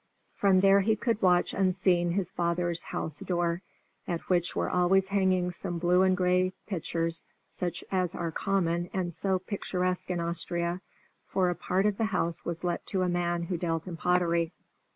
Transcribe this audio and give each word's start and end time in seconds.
From 0.33 0.61
there 0.61 0.79
he 0.81 0.95
could 0.95 1.21
watch 1.21 1.53
unseen 1.53 2.09
his 2.13 2.31
father's 2.31 2.81
house 2.81 3.19
door, 3.19 3.61
at 4.07 4.21
which 4.29 4.55
were 4.55 4.67
always 4.67 5.09
hanging 5.09 5.51
some 5.51 5.77
blue 5.77 6.01
and 6.01 6.17
gray 6.17 6.53
pitchers, 6.65 7.23
such 7.51 7.83
as 7.91 8.15
are 8.15 8.31
common 8.31 8.89
and 8.93 9.13
so 9.13 9.37
picturesque 9.37 10.09
in 10.09 10.19
Austria, 10.19 10.81
for 11.27 11.51
a 11.51 11.55
part 11.55 11.85
of 11.85 11.99
the 11.99 12.05
house 12.05 12.43
was 12.43 12.63
let 12.63 12.83
to 12.87 13.03
a 13.03 13.09
man 13.09 13.43
who 13.43 13.57
dealt 13.59 13.85
in 13.87 13.95
pottery. 13.95 14.51